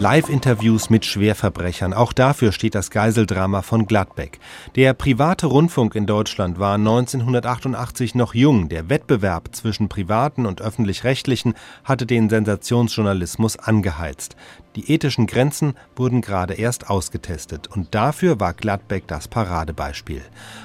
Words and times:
Live-Interviews 0.00 0.90
mit 0.90 1.04
Schwerverbrechern. 1.04 1.92
Auch 1.92 2.12
dafür 2.12 2.52
steht 2.52 2.76
das 2.76 2.90
Geiseldrama 2.90 3.62
von 3.62 3.86
Gladbeck. 3.86 4.38
Der 4.76 4.94
private 4.94 5.46
Rundfunk 5.46 5.96
in 5.96 6.06
Deutschland 6.06 6.60
war 6.60 6.74
1988 6.74 8.14
noch 8.14 8.32
jung. 8.32 8.68
Der 8.68 8.88
Wettbewerb 8.88 9.56
zwischen 9.56 9.88
privaten 9.88 10.46
und 10.46 10.62
öffentlich-rechtlichen 10.62 11.54
hatte 11.82 12.06
den 12.06 12.30
Sensationsjournalismus 12.30 13.58
angeheizt. 13.58 14.36
Die 14.76 14.92
ethischen 14.92 15.26
Grenzen 15.26 15.74
wurden 15.96 16.20
gerade 16.20 16.54
erst 16.54 16.88
ausgetestet 16.88 17.66
und 17.66 17.96
dafür 17.96 18.38
war 18.38 18.54
Gladbeck 18.54 19.08
das 19.08 19.26
Paradebeispiel. 19.26 20.22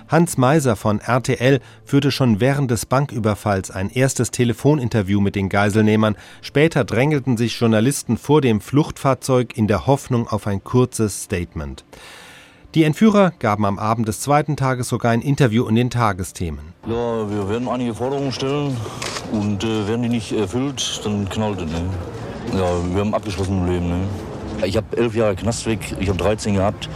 Hans 0.08 0.38
Meiser 0.38 0.76
von 0.76 1.00
RTL 1.00 1.62
führte 1.84 2.12
schon 2.12 2.40
während 2.40 2.70
des 2.70 2.86
Banküberfalls 2.86 3.72
ein 3.72 3.90
erstes 3.90 4.30
Telefoninterview 4.30 5.20
mit 5.20 5.36
den 5.36 5.50
Geiselnehmern. 5.50 6.16
Später 6.44 6.84
drängelten 6.84 7.38
sich 7.38 7.60
Journalisten 7.60 8.18
vor 8.18 8.42
dem 8.42 8.62
Fluchtfahrzeug 9.24 9.58
in 9.58 9.68
der 9.68 9.88
Hoffnung 9.88 10.28
auf 10.28 10.48
ein 10.48 10.64
kurzes 10.64 11.24
Statement. 11.24 11.86
Die 12.76 12.84
Entführer 12.84 13.32
gaben 13.40 13.66
am 13.66 13.80
Abend 13.80 14.08
des 14.08 14.20
zweiten 14.20 14.58
Tages 14.58 14.90
sogar 14.90 15.12
ein 15.12 15.22
Interview 15.22 15.68
in 15.68 15.76
den 15.76 15.90
Tagesthemen. 15.90 16.74
Ja, 16.88 17.30
wir 17.30 17.48
werden 17.48 17.68
einige 17.70 17.94
Forderungen 17.94 18.32
stellen 18.32 18.76
und 19.32 19.64
äh, 19.64 19.88
werden 19.88 20.02
die 20.02 20.10
nicht 20.10 20.32
erfüllt, 20.34 21.02
dann 21.06 21.30
knallt 21.30 21.62
es. 21.62 21.72
Ne? 21.72 21.86
Ja, 22.54 22.68
wir 22.94 23.02
haben 23.02 23.14
abgeschlossen 23.14 23.60
im 23.60 23.72
Leben. 23.72 23.88
Ne? 23.88 24.08
Ich 24.66 24.76
habe 24.76 24.98
elf 24.98 25.16
Jahre 25.16 25.36
Knast 25.36 25.66
weg, 25.68 25.80
ich 26.00 26.10
habe 26.10 26.18
13 26.18 26.56
gehabt. 26.56 26.90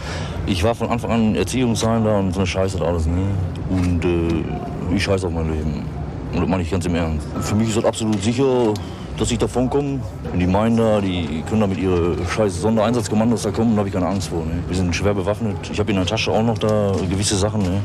Ich 0.46 0.62
war 0.64 0.74
von 0.74 0.88
Anfang 0.88 1.10
an 1.10 1.34
Erziehungsheim 1.34 2.04
und 2.06 2.32
so 2.32 2.40
eine 2.40 2.46
Scheiße 2.46 2.84
alles. 2.84 3.06
Ne? 3.06 3.26
Und 3.70 4.04
äh, 4.04 4.94
ich 4.94 5.02
scheiße 5.04 5.26
auf 5.26 5.32
mein 5.32 5.50
Leben. 5.50 5.84
Und 6.32 6.40
das 6.40 6.48
meine 6.48 6.62
ich 6.62 6.70
ganz 6.70 6.84
im 6.84 6.94
Ernst. 6.94 7.26
Für 7.40 7.54
mich 7.54 7.68
ist 7.68 7.78
das 7.78 7.84
absolut 7.84 8.22
sicher, 8.22 8.74
dass 9.18 9.30
ich 9.30 9.38
davon 9.38 9.68
komme. 9.68 10.00
Wenn 10.30 10.40
die 10.40 10.46
meinen 10.46 10.76
da, 10.76 11.00
die 11.00 11.42
können 11.48 11.60
da 11.60 11.66
mit 11.66 11.78
ihren 11.78 12.16
scheiß 12.26 12.60
Sondereinsatzkommandos 12.60 13.42
da 13.42 13.50
kommen, 13.50 13.72
da 13.72 13.78
habe 13.78 13.88
ich 13.88 13.94
keine 13.94 14.06
Angst 14.06 14.28
vor. 14.28 14.44
Ne? 14.44 14.62
Wir 14.66 14.76
sind 14.76 14.94
schwer 14.94 15.14
bewaffnet. 15.14 15.56
Ich 15.70 15.78
habe 15.78 15.90
in 15.90 15.96
der 15.96 16.06
Tasche 16.06 16.30
auch 16.30 16.42
noch 16.42 16.58
da 16.58 16.92
gewisse 17.08 17.36
Sachen. 17.36 17.62
Ne? 17.62 17.80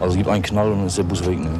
Also 0.00 0.12
es 0.12 0.16
gibt 0.16 0.28
einen 0.28 0.42
Knall 0.42 0.70
und 0.70 0.78
dann 0.78 0.86
ist 0.86 0.98
der 0.98 1.04
Bus 1.04 1.26
weg. 1.26 1.38
Ne? 1.38 1.50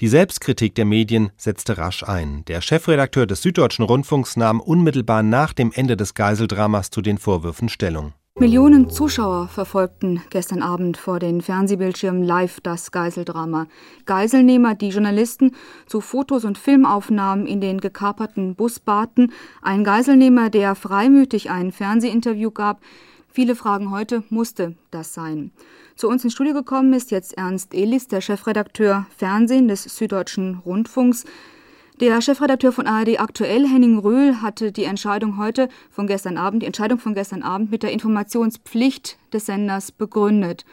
Die 0.00 0.08
Selbstkritik 0.08 0.74
der 0.74 0.84
Medien 0.84 1.30
setzte 1.36 1.78
rasch 1.78 2.02
ein. 2.02 2.44
Der 2.48 2.60
Chefredakteur 2.60 3.26
des 3.26 3.40
Süddeutschen 3.42 3.84
Rundfunks 3.84 4.36
nahm 4.36 4.60
unmittelbar 4.60 5.22
nach 5.22 5.52
dem 5.52 5.72
Ende 5.72 5.96
des 5.96 6.14
Geiseldramas 6.14 6.90
zu 6.90 7.00
den 7.00 7.16
Vorwürfen 7.16 7.68
Stellung. 7.68 8.12
Millionen 8.38 8.90
Zuschauer 8.90 9.48
verfolgten 9.48 10.20
gestern 10.28 10.60
Abend 10.60 10.98
vor 10.98 11.18
den 11.18 11.40
Fernsehbildschirmen 11.40 12.22
live 12.22 12.60
das 12.60 12.92
Geiseldrama. 12.92 13.66
Geiselnehmer, 14.04 14.74
die 14.74 14.90
Journalisten 14.90 15.52
zu 15.86 16.02
Fotos 16.02 16.44
und 16.44 16.58
Filmaufnahmen 16.58 17.46
in 17.46 17.62
den 17.62 17.80
gekaperten 17.80 18.54
Bus 18.54 18.78
baten, 18.78 19.32
ein 19.62 19.84
Geiselnehmer, 19.84 20.50
der 20.50 20.74
freimütig 20.74 21.50
ein 21.50 21.72
Fernsehinterview 21.72 22.50
gab. 22.50 22.82
Viele 23.30 23.56
fragen 23.56 23.90
heute, 23.90 24.22
musste 24.28 24.74
das 24.90 25.14
sein? 25.14 25.50
Zu 25.94 26.10
uns 26.10 26.22
ins 26.22 26.34
Studio 26.34 26.52
gekommen 26.52 26.92
ist 26.92 27.10
jetzt 27.10 27.38
Ernst 27.38 27.72
Elis, 27.72 28.06
der 28.06 28.20
Chefredakteur 28.20 29.06
Fernsehen 29.16 29.66
des 29.66 29.84
Süddeutschen 29.84 30.60
Rundfunks. 30.66 31.24
Der 31.98 32.20
Chefredakteur 32.20 32.72
von 32.72 32.86
ARD 32.86 33.18
aktuell, 33.20 33.66
Henning 33.66 33.98
Röhl, 33.98 34.42
hatte 34.42 34.70
die 34.70 34.84
Entscheidung 34.84 35.38
heute 35.38 35.70
von 35.90 36.06
gestern 36.06 36.36
Abend, 36.36 36.62
die 36.62 36.66
Entscheidung 36.66 36.98
von 36.98 37.14
gestern 37.14 37.42
Abend 37.42 37.70
mit 37.70 37.82
der 37.82 37.90
Informationspflicht 37.90 39.16
des 39.32 39.46
Senders 39.46 39.92
begründet. 39.92 40.66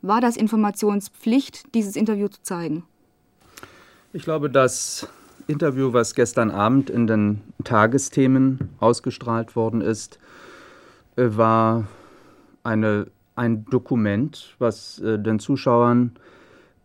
War 0.00 0.22
das 0.22 0.38
Informationspflicht, 0.38 1.74
dieses 1.74 1.96
Interview 1.96 2.28
zu 2.28 2.42
zeigen? 2.42 2.84
Ich 4.14 4.22
glaube, 4.22 4.48
das 4.48 5.06
Interview, 5.48 5.92
was 5.92 6.14
gestern 6.14 6.50
Abend 6.50 6.88
in 6.88 7.06
den 7.06 7.42
Tagesthemen 7.62 8.70
ausgestrahlt 8.80 9.56
worden 9.56 9.82
ist, 9.82 10.18
äh, 11.16 11.26
war 11.28 11.88
eine 12.62 13.08
ein 13.36 13.64
Dokument, 13.66 14.54
was 14.58 14.98
äh, 15.00 15.18
den 15.18 15.38
Zuschauern 15.38 16.12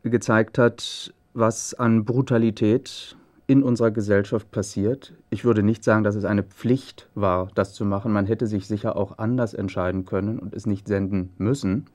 gezeigt 0.03 0.57
hat, 0.57 1.13
was 1.33 1.73
an 1.73 2.05
Brutalität 2.05 3.17
in 3.47 3.63
unserer 3.63 3.91
Gesellschaft 3.91 4.51
passiert. 4.51 5.13
Ich 5.29 5.45
würde 5.45 5.63
nicht 5.63 5.83
sagen, 5.83 6.03
dass 6.03 6.15
es 6.15 6.25
eine 6.25 6.43
Pflicht 6.43 7.09
war, 7.15 7.49
das 7.55 7.73
zu 7.73 7.85
machen. 7.85 8.11
Man 8.11 8.25
hätte 8.25 8.47
sich 8.47 8.67
sicher 8.67 8.95
auch 8.95 9.17
anders 9.17 9.53
entscheiden 9.53 10.05
können 10.05 10.39
und 10.39 10.53
es 10.53 10.65
nicht 10.65 10.87
senden 10.87 11.33
müssen. 11.37 11.85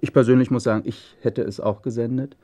Ich 0.00 0.12
persönlich 0.12 0.50
muss 0.50 0.64
sagen, 0.64 0.82
ich 0.84 1.16
hätte 1.20 1.42
es 1.42 1.60
auch 1.60 1.82
gesendet, 1.82 2.36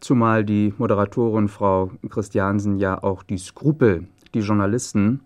zumal 0.00 0.44
die 0.44 0.74
Moderatorin 0.78 1.48
Frau 1.48 1.90
Christiansen 2.08 2.78
ja 2.78 3.02
auch 3.02 3.22
die 3.22 3.38
Skrupel, 3.38 4.06
die 4.34 4.40
Journalisten 4.40 5.20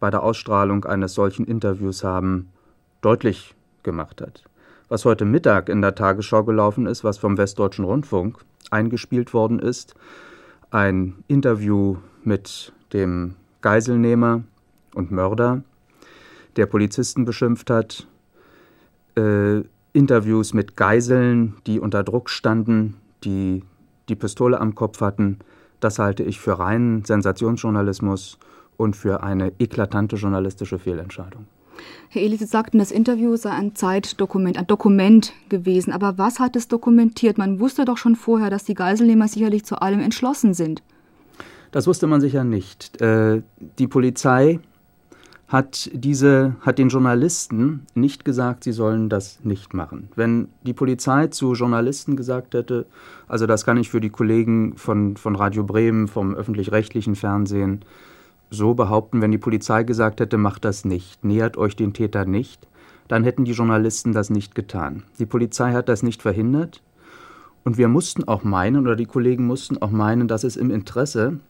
bei 0.00 0.10
der 0.10 0.22
Ausstrahlung 0.22 0.84
eines 0.84 1.14
solchen 1.14 1.46
Interviews 1.46 2.04
haben, 2.04 2.50
deutlich 3.00 3.54
gemacht 3.82 4.20
hat 4.20 4.44
was 4.88 5.04
heute 5.04 5.24
Mittag 5.24 5.68
in 5.68 5.82
der 5.82 5.94
Tagesschau 5.94 6.44
gelaufen 6.44 6.86
ist, 6.86 7.04
was 7.04 7.18
vom 7.18 7.36
Westdeutschen 7.36 7.84
Rundfunk 7.84 8.38
eingespielt 8.70 9.34
worden 9.34 9.58
ist. 9.58 9.94
Ein 10.70 11.24
Interview 11.28 11.96
mit 12.24 12.72
dem 12.92 13.34
Geiselnehmer 13.60 14.42
und 14.94 15.10
Mörder, 15.10 15.62
der 16.56 16.66
Polizisten 16.66 17.24
beschimpft 17.24 17.70
hat. 17.70 18.06
Äh, 19.16 19.62
Interviews 19.92 20.54
mit 20.54 20.76
Geiseln, 20.76 21.54
die 21.66 21.80
unter 21.80 22.04
Druck 22.04 22.30
standen, 22.30 22.96
die 23.24 23.64
die 24.08 24.16
Pistole 24.16 24.60
am 24.60 24.74
Kopf 24.74 25.00
hatten. 25.00 25.38
Das 25.80 25.98
halte 25.98 26.22
ich 26.22 26.38
für 26.38 26.58
reinen 26.58 27.04
Sensationsjournalismus 27.04 28.38
und 28.76 28.96
für 28.96 29.22
eine 29.22 29.52
eklatante 29.58 30.16
journalistische 30.16 30.78
Fehlentscheidung. 30.78 31.46
Herr 32.08 32.22
Elis, 32.22 32.40
Sie 32.40 32.46
sagten, 32.46 32.78
das 32.78 32.90
Interview 32.90 33.36
sei 33.36 33.50
ein 33.50 33.74
Zeitdokument, 33.74 34.56
ein 34.58 34.66
Dokument 34.66 35.32
gewesen. 35.48 35.92
Aber 35.92 36.18
was 36.18 36.40
hat 36.40 36.56
es 36.56 36.68
dokumentiert? 36.68 37.38
Man 37.38 37.60
wusste 37.60 37.84
doch 37.84 37.98
schon 37.98 38.16
vorher, 38.16 38.50
dass 38.50 38.64
die 38.64 38.74
Geiselnehmer 38.74 39.28
sicherlich 39.28 39.64
zu 39.64 39.80
allem 39.80 40.00
entschlossen 40.00 40.54
sind. 40.54 40.82
Das 41.70 41.86
wusste 41.86 42.06
man 42.06 42.20
sicher 42.20 42.44
nicht. 42.44 43.00
Äh, 43.00 43.42
die 43.78 43.86
Polizei 43.86 44.60
hat, 45.48 45.90
diese, 45.94 46.56
hat 46.60 46.78
den 46.78 46.90
Journalisten 46.90 47.86
nicht 47.94 48.24
gesagt, 48.24 48.64
sie 48.64 48.72
sollen 48.72 49.08
das 49.08 49.40
nicht 49.42 49.72
machen. 49.72 50.08
Wenn 50.14 50.48
die 50.62 50.74
Polizei 50.74 51.28
zu 51.28 51.54
Journalisten 51.54 52.16
gesagt 52.16 52.54
hätte, 52.54 52.86
also 53.26 53.46
das 53.46 53.64
kann 53.64 53.78
ich 53.78 53.88
für 53.88 54.00
die 54.00 54.10
Kollegen 54.10 54.76
von, 54.76 55.16
von 55.16 55.36
Radio 55.36 55.64
Bremen, 55.64 56.06
vom 56.06 56.34
öffentlich-rechtlichen 56.34 57.16
Fernsehen, 57.16 57.84
so 58.50 58.74
behaupten, 58.74 59.20
wenn 59.20 59.30
die 59.30 59.38
Polizei 59.38 59.84
gesagt 59.84 60.20
hätte, 60.20 60.36
macht 60.36 60.64
das 60.64 60.84
nicht, 60.84 61.24
nähert 61.24 61.56
euch 61.56 61.76
den 61.76 61.92
Täter 61.94 62.24
nicht, 62.24 62.66
dann 63.08 63.24
hätten 63.24 63.46
die 63.46 63.52
Journalisten 63.52 64.12
das 64.12 64.28
nicht 64.28 64.54
getan. 64.54 65.02
Die 65.18 65.26
Polizei 65.26 65.72
hat 65.72 65.88
das 65.88 66.02
nicht 66.02 66.20
verhindert 66.20 66.82
und 67.64 67.78
wir 67.78 67.88
mussten 67.88 68.24
auch 68.24 68.44
meinen, 68.44 68.86
oder 68.86 68.96
die 68.96 69.06
Kollegen 69.06 69.46
mussten 69.46 69.78
auch 69.78 69.90
meinen, 69.90 70.28
dass 70.28 70.44
es 70.44 70.56
im 70.56 70.70
Interesse 70.70 71.40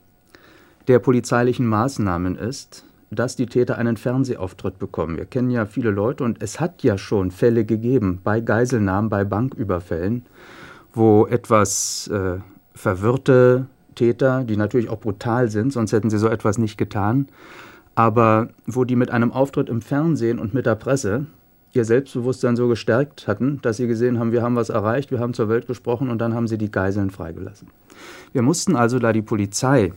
der 0.88 0.98
polizeilichen 0.98 1.66
Maßnahmen 1.66 2.36
ist, 2.36 2.84
dass 3.10 3.36
die 3.36 3.46
Täter 3.46 3.78
einen 3.78 3.96
Fernsehauftritt 3.96 4.78
bekommen. 4.78 5.16
Wir 5.16 5.24
kennen 5.24 5.50
ja 5.50 5.66
viele 5.66 5.90
Leute 5.90 6.24
und 6.24 6.42
es 6.42 6.60
hat 6.60 6.82
ja 6.82 6.98
schon 6.98 7.30
Fälle 7.30 7.64
gegeben 7.64 8.20
bei 8.24 8.40
Geiselnahmen, 8.40 9.08
bei 9.08 9.24
Banküberfällen, 9.24 10.26
wo 10.92 11.26
etwas 11.26 12.08
äh, 12.08 12.38
verwirrte 12.74 13.66
Täter, 13.94 14.44
die 14.44 14.56
natürlich 14.56 14.88
auch 14.88 15.00
brutal 15.00 15.50
sind, 15.50 15.72
sonst 15.72 15.92
hätten 15.92 16.10
sie 16.10 16.18
so 16.18 16.28
etwas 16.28 16.58
nicht 16.58 16.76
getan, 16.76 17.28
aber 17.94 18.48
wo 18.66 18.84
die 18.84 18.96
mit 18.96 19.10
einem 19.10 19.32
Auftritt 19.32 19.68
im 19.68 19.82
Fernsehen 19.82 20.38
und 20.38 20.54
mit 20.54 20.66
der 20.66 20.76
Presse 20.76 21.26
ihr 21.72 21.84
Selbstbewusstsein 21.84 22.56
so 22.56 22.68
gestärkt 22.68 23.26
hatten, 23.26 23.60
dass 23.62 23.76
sie 23.76 23.86
gesehen 23.86 24.18
haben, 24.18 24.32
wir 24.32 24.42
haben 24.42 24.56
was 24.56 24.68
erreicht, 24.70 25.10
wir 25.10 25.18
haben 25.18 25.34
zur 25.34 25.48
Welt 25.48 25.66
gesprochen 25.66 26.08
und 26.08 26.18
dann 26.18 26.34
haben 26.34 26.48
sie 26.48 26.58
die 26.58 26.70
Geiseln 26.70 27.10
freigelassen. 27.10 27.68
Wir 28.32 28.42
mussten 28.42 28.76
also, 28.76 28.98
da 28.98 29.12
die 29.12 29.22
Polizei 29.22 29.92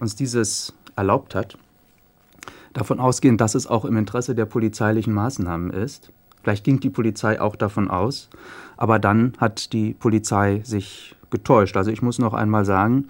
uns 0.00 0.16
dieses 0.16 0.74
erlaubt 0.96 1.34
hat, 1.34 1.58
davon 2.72 3.00
ausgehen, 3.00 3.36
dass 3.36 3.54
es 3.54 3.66
auch 3.66 3.84
im 3.84 3.96
Interesse 3.96 4.34
der 4.34 4.46
polizeilichen 4.46 5.14
Maßnahmen 5.14 5.70
ist. 5.70 6.10
Vielleicht 6.42 6.64
ging 6.64 6.80
die 6.80 6.90
Polizei 6.90 7.40
auch 7.40 7.56
davon 7.56 7.90
aus, 7.90 8.28
aber 8.76 8.98
dann 8.98 9.32
hat 9.38 9.72
die 9.72 9.94
Polizei 9.94 10.60
sich 10.64 11.16
getäuscht. 11.30 11.76
Also 11.76 11.90
ich 11.90 12.02
muss 12.02 12.18
noch 12.18 12.34
einmal 12.34 12.64
sagen, 12.64 13.08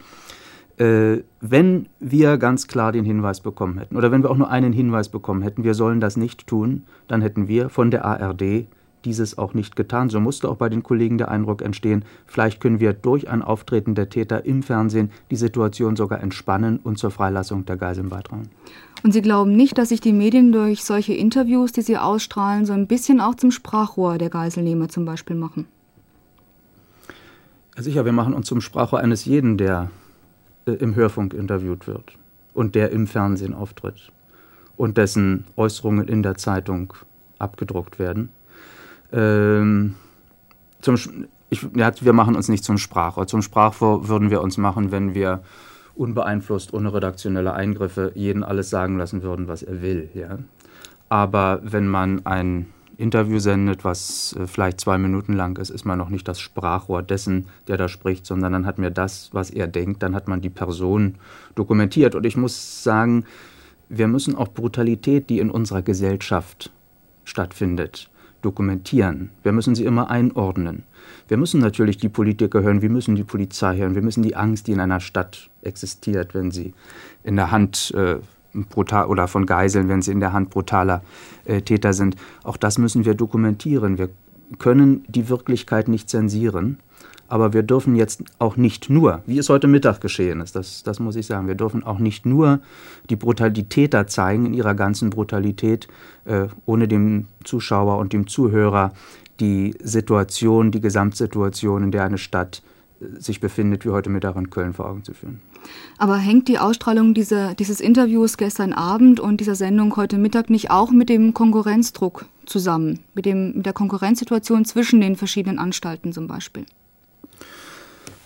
äh, 0.79 1.19
wenn 1.41 1.87
wir 2.01 2.39
ganz 2.39 2.67
klar 2.67 2.93
den 2.93 3.05
Hinweis 3.05 3.41
bekommen 3.41 3.79
hätten, 3.79 3.97
oder 3.97 4.11
wenn 4.11 4.23
wir 4.23 4.31
auch 4.31 4.37
nur 4.37 4.51
einen 4.51 4.73
Hinweis 4.73 5.09
bekommen 5.09 5.43
hätten, 5.43 5.65
wir 5.65 5.75
sollen 5.75 6.01
das 6.01 6.17
nicht 6.17 6.47
tun, 6.47 6.85
dann 7.09 7.23
hätten 7.23 7.49
wir 7.49 7.69
von 7.69 7.91
der 7.91 8.05
ARD 8.05 8.67
dieses 9.05 9.39
auch 9.39 9.55
nicht 9.55 9.77
getan. 9.77 10.11
So 10.11 10.21
musste 10.21 10.49
auch 10.49 10.57
bei 10.57 10.69
den 10.69 10.83
Kollegen 10.83 11.19
der 11.19 11.31
Eindruck 11.31 11.63
entstehen, 11.63 12.05
vielleicht 12.27 12.61
können 12.61 12.81
wir 12.81 12.93
durch 12.93 13.29
ein 13.29 13.43
Auftreten 13.43 13.95
der 13.95 14.09
Täter 14.09 14.45
im 14.45 14.63
Fernsehen 14.63 15.11
die 15.31 15.37
Situation 15.37 15.97
sogar 15.97 16.21
entspannen 16.21 16.79
und 16.83 16.99
zur 16.99 17.11
Freilassung 17.11 17.65
der 17.65 17.77
Geiseln 17.77 18.09
beitragen. 18.09 18.51
Und 19.03 19.13
Sie 19.13 19.23
glauben 19.23 19.55
nicht, 19.55 19.77
dass 19.77 19.91
sich 19.91 20.01
die 20.01 20.15
Medien 20.15 20.51
durch 20.51 20.83
solche 20.83 21.13
Interviews, 21.13 21.73
die 21.73 21.83
sie 21.83 21.99
ausstrahlen, 21.99 22.65
so 22.65 22.73
ein 22.73 22.87
bisschen 22.87 23.21
auch 23.21 23.35
zum 23.35 23.51
Sprachrohr 23.51 24.17
der 24.17 24.31
Geiselnehmer 24.31 24.89
zum 24.89 25.05
Beispiel 25.05 25.37
machen? 25.37 25.67
Sicher, 27.77 28.05
wir 28.05 28.13
machen 28.13 28.35
uns 28.35 28.47
zum 28.47 28.61
Sprachrohr 28.61 29.01
eines 29.01 29.25
jeden, 29.25 29.59
der 29.59 29.91
äh, 30.67 30.73
im 30.73 30.95
Hörfunk 30.95 31.35
interviewt 31.35 31.87
wird 31.87 32.17
und 32.55 32.75
der 32.75 32.93
im 32.93 33.07
Fernsehen 33.07 33.53
auftritt 33.53 34.13
und 34.77 34.97
dessen 34.97 35.45
Äußerungen 35.57 36.09
in 36.09 36.23
der 36.23 36.37
Zeitung 36.37 36.95
abgedruckt 37.39 37.99
werden. 37.99 38.31
Ähm, 39.15 39.95
zum, 40.81 40.97
ich, 41.49 41.67
ja, 41.75 41.93
wir 42.01 42.13
machen 42.13 42.37
uns 42.37 42.49
nicht 42.49 42.65
zum 42.65 42.79
Sprachrohr. 42.79 43.27
Zum 43.27 43.41
Sprachrohr 43.41 44.09
würden 44.09 44.31
wir 44.31 44.43
uns 44.43 44.59
machen, 44.59 44.91
wenn 44.91 45.15
wir 45.15 45.43
unbeeinflusst, 45.95 46.75
ohne 46.75 46.93
redaktionelle 46.93 47.55
Eingriffe 47.55 48.13
jeden 48.15 48.43
alles 48.43 48.69
sagen 48.69 48.99
lassen 48.99 49.23
würden, 49.23 49.47
was 49.47 49.63
er 49.63 49.81
will. 49.81 50.11
Ja? 50.15 50.39
Aber 51.09 51.61
wenn 51.63 51.87
man 51.87 52.27
ein 52.27 52.67
Interview 52.97 53.39
sendet, 53.39 53.85
was 53.85 54.35
äh, 54.39 54.47
vielleicht 54.47 54.81
zwei 54.81 54.99
Minuten 54.99 55.33
lang 55.35 55.59
ist, 55.59 55.71
ist 55.71 55.85
man 55.85 55.99
noch 55.99 56.09
nicht 56.09 56.27
das 56.29 56.41
Sprachrohr 56.41 57.03
dessen, 57.03 57.47
der 57.69 57.77
da 57.77 57.89
spricht, 57.89 58.27
sondern 58.27 58.53
dann 58.53 58.67
hat 58.67 58.79
man 58.79 58.93
das, 58.93 59.31
was 59.33 59.51
er 59.51 59.67
denkt, 59.67 60.03
dann 60.03 60.15
hat 60.15 60.29
man 60.29 60.41
die 60.41 60.51
Person 60.51 61.17
dokumentiert. 61.55 62.15
Und 62.15 62.27
ich 62.27 62.37
muss 62.37 62.83
sagen, 62.83 63.25
wir 63.89 64.09
müssen 64.09 64.37
auch 64.37 64.49
Brutalität, 64.49 65.31
die 65.31 65.39
in 65.39 65.51
unserer 65.51 65.83
Gesellschaft 65.83 66.71
stattfindet, 67.25 68.11
dokumentieren. 68.45 69.31
Wir 69.43 69.53
müssen 69.53 69.75
sie 69.75 69.85
immer 69.85 70.11
einordnen. 70.11 70.83
Wir 71.29 71.37
müssen 71.37 71.61
natürlich 71.61 71.97
die 71.97 72.09
Politiker 72.09 72.63
hören, 72.63 72.83
wir 72.83 72.91
müssen 72.91 73.15
die 73.15 73.25
Polizei 73.25 73.79
hören, 73.79 73.95
wir 73.95 74.03
müssen 74.03 74.23
die 74.23 74.37
Angst, 74.37 74.67
die 74.67 74.73
in 74.73 74.81
einer 74.81 75.01
Stadt 75.01 75.49
existiert, 75.63 76.35
wenn 76.35 76.51
sie 76.51 76.75
in 77.23 77.37
der 77.37 77.51
Hand 77.51 77.93
äh, 77.97 78.17
brutal 78.71 79.07
oder 79.07 79.27
von 79.29 79.47
Geiseln, 79.47 79.89
wenn 79.89 80.03
sie 80.03 80.13
in 80.13 80.21
der 80.21 80.33
Hand 80.33 80.51
brutaler 80.51 81.03
äh, 81.45 81.63
Täter 81.63 81.93
sind. 81.93 82.17
Auch 82.43 82.57
das 82.57 82.79
müssen 82.79 83.05
wir 83.05 83.15
dokumentieren. 83.15 83.99
Wir 83.99 84.11
können 84.59 85.05
die 85.09 85.29
Wirklichkeit 85.29 85.89
nicht 85.89 86.09
zensieren. 86.09 86.79
Aber 87.29 87.53
wir 87.53 87.63
dürfen 87.63 87.97
jetzt 87.97 88.23
auch 88.39 88.57
nicht 88.57 88.91
nur, 88.91 89.23
wie 89.27 89.39
es 89.39 89.49
heute 89.49 89.67
Mittag 89.67 90.01
geschehen 90.01 90.41
ist, 90.41 90.55
das, 90.57 90.83
das 90.83 91.01
muss 91.01 91.17
ich 91.17 91.27
sagen, 91.27 91.47
wir 91.47 91.55
dürfen 91.55 91.83
auch 91.83 91.99
nicht 91.99 92.27
nur 92.27 92.61
die 93.11 93.17
Brutalität 93.17 93.95
da 93.95 94.07
zeigen 94.07 94.47
in 94.47 94.55
ihrer 94.55 94.75
ganzen 94.75 95.11
Brutalität, 95.11 95.89
äh, 96.27 96.49
ohne 96.67 96.89
dem 96.89 97.27
Zuschauer 97.45 97.99
und 97.99 98.13
dem 98.13 98.27
Zuhörer 98.27 98.93
die 99.41 99.75
Situation, 99.83 100.71
die 100.71 100.81
Gesamtsituation, 100.81 101.85
in 101.85 101.91
der 101.91 102.05
eine 102.05 102.19
Stadt 102.19 102.63
äh, 103.01 103.21
sich 103.21 103.41
befindet, 103.41 103.85
wie 103.85 103.91
heute 103.91 104.11
Mittag 104.11 104.37
in 104.37 104.51
Köln 104.51 104.75
vor 104.75 104.87
Augen 104.87 105.03
zu 105.03 105.15
führen. 105.15 105.41
Aber 105.97 106.17
hängt 106.17 106.49
die 106.49 106.59
Ausstrahlung 106.59 107.15
dieser, 107.15 107.55
dieses 107.55 107.81
Interviews 107.81 108.37
gestern 108.37 108.73
Abend 108.73 109.19
und 109.19 109.41
dieser 109.41 109.55
Sendung 109.55 109.97
heute 109.97 110.19
Mittag 110.19 110.51
nicht 110.51 110.71
auch 110.71 110.91
mit 110.91 111.09
dem 111.09 111.33
Konkurrenzdruck 111.33 112.27
zusammen, 112.47 113.01
mit, 113.15 113.25
dem, 113.25 113.55
mit 113.55 113.67
der 113.67 113.73
Konkurrenzsituation 113.73 114.65
zwischen 114.65 115.01
den 115.01 115.17
verschiedenen 115.17 115.59
Anstalten 115.59 116.13
zum 116.13 116.27
Beispiel? 116.27 116.67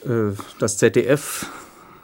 Äh, 0.08 0.32
das 0.58 0.78
ZDF 0.78 1.46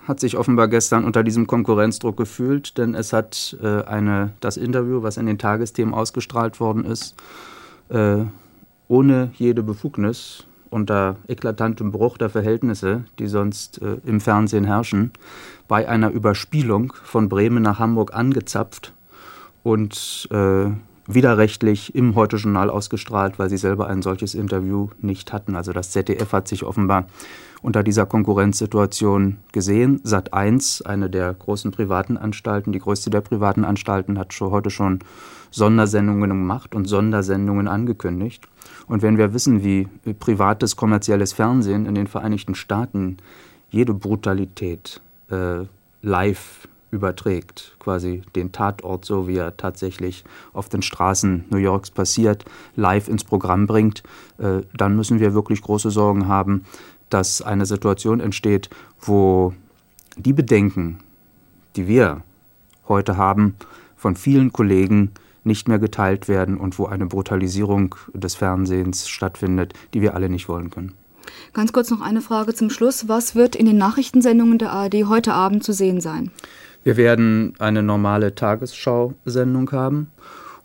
hat 0.06 0.20
sich 0.20 0.36
offenbar 0.36 0.68
gestern 0.68 1.04
unter 1.04 1.22
diesem 1.22 1.46
Konkurrenzdruck 1.46 2.16
gefühlt, 2.16 2.76
denn 2.76 2.94
es 2.94 3.12
hat 3.12 3.56
äh, 3.62 3.82
eine, 3.84 4.32
das 4.40 4.56
Interview, 4.56 5.02
was 5.02 5.16
in 5.16 5.26
den 5.26 5.38
Tagesthemen 5.38 5.94
ausgestrahlt 5.94 6.60
worden 6.60 6.84
ist, 6.84 7.14
äh, 7.88 8.18
ohne 8.88 9.30
jede 9.34 9.62
Befugnis 9.62 10.44
unter 10.68 11.16
eklatantem 11.28 11.92
Bruch 11.92 12.18
der 12.18 12.28
Verhältnisse, 12.28 13.04
die 13.18 13.28
sonst 13.28 13.80
äh, 13.80 13.96
im 14.04 14.20
Fernsehen 14.20 14.64
herrschen, 14.64 15.12
bei 15.68 15.88
einer 15.88 16.10
Überspielung 16.10 16.92
von 17.04 17.28
Bremen 17.28 17.62
nach 17.62 17.78
Hamburg 17.78 18.12
angezapft 18.12 18.92
und 19.62 20.28
äh, 20.30 20.66
widerrechtlich 21.06 21.94
im 21.94 22.14
Heute-Journal 22.14 22.70
ausgestrahlt, 22.70 23.38
weil 23.38 23.50
sie 23.50 23.56
selber 23.56 23.88
ein 23.88 24.02
solches 24.02 24.34
Interview 24.34 24.88
nicht 25.00 25.32
hatten. 25.32 25.56
Also 25.56 25.72
das 25.72 25.90
ZDF 25.90 26.32
hat 26.32 26.48
sich 26.48 26.64
offenbar 26.64 27.06
unter 27.62 27.82
dieser 27.82 28.06
Konkurrenzsituation 28.06 29.38
gesehen. 29.52 30.00
Sat 30.02 30.32
1, 30.32 30.82
eine 30.82 31.10
der 31.10 31.32
großen 31.32 31.70
privaten 31.70 32.16
Anstalten, 32.16 32.72
die 32.72 32.78
größte 32.78 33.10
der 33.10 33.20
privaten 33.20 33.64
Anstalten, 33.64 34.18
hat 34.18 34.32
schon 34.32 34.50
heute 34.50 34.70
schon 34.70 35.00
Sondersendungen 35.50 36.30
gemacht 36.30 36.74
und 36.74 36.86
Sondersendungen 36.86 37.68
angekündigt. 37.68 38.48
Und 38.86 39.02
wenn 39.02 39.18
wir 39.18 39.32
wissen, 39.32 39.64
wie 39.64 39.88
privates 40.18 40.76
kommerzielles 40.76 41.32
Fernsehen 41.32 41.86
in 41.86 41.94
den 41.94 42.06
Vereinigten 42.06 42.54
Staaten 42.54 43.18
jede 43.70 43.94
Brutalität 43.94 45.00
äh, 45.30 45.64
live 46.02 46.68
überträgt, 46.94 47.74
quasi 47.78 48.22
den 48.34 48.52
Tatort, 48.52 49.04
so 49.04 49.28
wie 49.28 49.36
er 49.36 49.56
tatsächlich 49.56 50.24
auf 50.52 50.68
den 50.68 50.80
Straßen 50.80 51.44
New 51.50 51.58
Yorks 51.58 51.90
passiert, 51.90 52.44
live 52.76 53.08
ins 53.08 53.24
Programm 53.24 53.66
bringt, 53.66 54.02
äh, 54.38 54.62
dann 54.76 54.96
müssen 54.96 55.20
wir 55.20 55.34
wirklich 55.34 55.60
große 55.60 55.90
Sorgen 55.90 56.28
haben, 56.28 56.64
dass 57.10 57.42
eine 57.42 57.66
Situation 57.66 58.20
entsteht, 58.20 58.70
wo 59.00 59.52
die 60.16 60.32
Bedenken, 60.32 61.00
die 61.76 61.88
wir 61.88 62.22
heute 62.88 63.16
haben, 63.16 63.56
von 63.96 64.16
vielen 64.16 64.52
Kollegen 64.52 65.10
nicht 65.42 65.68
mehr 65.68 65.78
geteilt 65.78 66.28
werden 66.28 66.56
und 66.56 66.78
wo 66.78 66.86
eine 66.86 67.06
Brutalisierung 67.06 67.94
des 68.12 68.34
Fernsehens 68.34 69.08
stattfindet, 69.08 69.74
die 69.92 70.00
wir 70.00 70.14
alle 70.14 70.28
nicht 70.28 70.48
wollen 70.48 70.70
können. 70.70 70.94
Ganz 71.52 71.72
kurz 71.72 71.90
noch 71.90 72.00
eine 72.00 72.20
Frage 72.20 72.54
zum 72.54 72.70
Schluss. 72.70 73.08
Was 73.08 73.34
wird 73.34 73.54
in 73.54 73.66
den 73.66 73.78
Nachrichtensendungen 73.78 74.58
der 74.58 74.72
ARD 74.72 75.06
heute 75.06 75.32
Abend 75.32 75.64
zu 75.64 75.72
sehen 75.72 76.00
sein? 76.00 76.30
Wir 76.84 76.98
werden 76.98 77.54
eine 77.58 77.82
normale 77.82 78.34
Tagesschau-Sendung 78.34 79.72
haben 79.72 80.10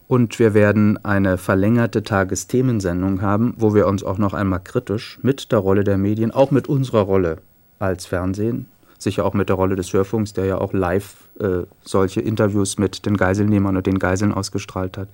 und 0.10 0.38
wir 0.38 0.54
werden 0.54 1.04
eine 1.06 1.38
verlängerte 1.38 2.04
Tagesthemensendung 2.04 3.21
haben, 3.21 3.54
wo 3.57 3.74
wir 3.74 3.88
uns 3.88 4.04
auch 4.04 4.18
noch 4.18 4.33
einmal 4.33 4.60
kritisch 4.60 5.18
mit 5.21 5.54
der 5.54 5.60
Rolle 5.60 5.86
der 5.86 5.98
Medien, 5.98 6.31
auch 6.31 6.51
mit 6.51 6.68
unserer 6.68 7.04
Rolle 7.04 7.38
als 7.80 8.06
Fernsehen, 8.06 8.66
sicher 8.98 9.24
auch 9.24 9.33
mit 9.33 9.48
der 9.48 9.56
Rolle 9.56 9.77
des 9.77 9.94
Hörfunks, 9.94 10.33
der 10.33 10.44
ja 10.44 10.57
auch 10.57 10.74
live 10.74 11.16
äh, 11.39 11.62
solche 11.86 12.19
Interviews 12.19 12.77
mit 12.77 13.06
den 13.06 13.16
Geiselnehmern 13.16 13.77
und 13.77 13.88
den 13.88 13.98
Geiseln 13.98 14.33
ausgestrahlt 14.33 14.98
hat, 14.98 15.07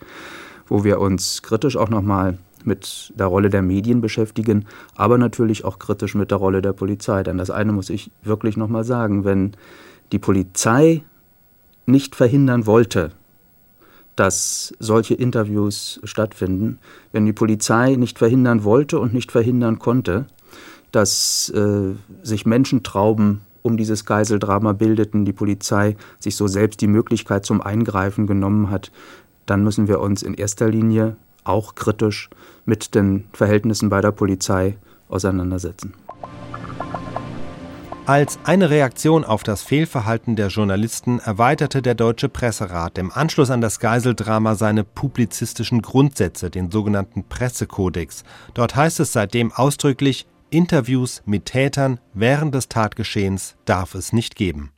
wo 0.68 0.84
wir 0.84 1.00
uns 1.00 1.44
kritisch 1.44 1.78
auch 1.78 1.90
nochmal 1.90 2.40
mit 2.63 3.13
der 3.16 3.28
Rolle 3.28 3.52
der 3.52 3.62
Medien 3.62 4.02
beschäftigen, 4.02 4.66
aber 4.96 5.19
natürlich 5.19 5.66
auch 5.66 5.78
kritisch 5.78 6.16
mit 6.16 6.31
der 6.31 6.40
Rolle 6.40 6.63
der 6.63 6.74
Polizei. 6.74 7.22
Denn 7.22 7.38
das 7.38 7.52
eine 7.52 7.74
muss 7.74 7.92
ich 7.92 8.10
wirklich 8.24 8.57
nochmal 8.57 8.84
sagen, 8.84 9.24
wenn 9.24 9.52
die 10.12 10.19
Polizei 10.19 11.04
nicht 11.86 12.16
verhindern 12.16 12.66
wollte, 12.66 13.12
dass 14.16 14.74
solche 14.80 15.13
Interviews 15.13 16.00
stattfinden, 16.04 16.80
wenn 17.12 17.25
die 17.25 17.34
Polizei 17.34 17.96
nicht 17.96 18.18
verhindern 18.18 18.63
wollte 18.63 19.00
und 19.00 19.13
nicht 19.13 19.31
verhindern 19.31 19.80
konnte, 19.80 20.25
dass 20.92 21.50
äh, 21.50 21.94
sich 22.24 22.46
Menschentrauben 22.46 23.42
um 23.62 23.78
dieses 23.78 24.06
Geiseldrama 24.06 24.74
bildeten, 24.74 25.25
die 25.25 25.34
Polizei 25.34 25.98
sich 26.19 26.36
so 26.36 26.48
selbst 26.48 26.81
die 26.81 26.88
Möglichkeit 26.88 27.46
zum 27.46 27.62
Eingreifen 27.62 28.28
genommen 28.28 28.69
hat, 28.69 28.92
dann 29.46 29.63
müssen 29.63 29.88
wir 29.88 30.00
uns 30.00 30.24
in 30.24 30.34
erster 30.34 30.69
Linie 30.69 31.18
auch 31.44 31.76
kritisch 31.76 32.30
mit 32.66 32.95
den 32.95 33.26
Verhältnissen 33.33 33.90
bei 33.90 34.02
der 34.02 34.12
Polizei 34.12 34.78
auseinandersetzen. 35.09 35.94
Als 38.07 38.38
eine 38.44 38.69
Reaktion 38.69 39.24
auf 39.24 39.42
das 39.42 39.64
Fehlverhalten 39.64 40.35
der 40.35 40.50
Journalisten 40.50 41.18
erweiterte 41.18 41.81
der 41.81 41.95
Deutsche 41.95 42.30
Presserat 42.30 43.00
im 43.00 43.12
Anschluss 43.12 43.50
an 43.50 43.62
das 43.62 43.80
Geiseldrama 43.80 44.54
seine 44.54 44.83
publizistischen 44.83 45.81
Grundsätze, 45.81 46.52
den 46.52 46.69
sogenannten 46.69 47.24
Pressekodex. 47.24 48.24
Dort 48.54 48.76
heißt 48.76 49.00
es 49.00 49.12
seitdem 49.12 49.52
ausdrücklich, 49.52 50.28
Interviews 50.52 51.24
mit 51.26 51.45
Tätern 51.45 52.00
während 52.14 52.54
des 52.54 52.69
Tatgeschehens 52.69 53.56
darf 53.66 53.95
es 53.95 54.14
nicht 54.14 54.35
geben 54.35 54.71